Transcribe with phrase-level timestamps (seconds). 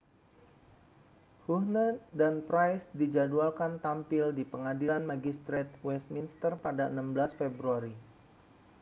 [1.45, 1.83] huhne
[2.19, 7.93] dan pryce dijadwalkan tampil di pengadilan magistrate westminster pada 16 februari